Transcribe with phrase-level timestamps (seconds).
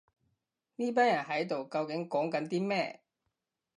[0.77, 3.01] 呢班人喺度究竟講緊啲咩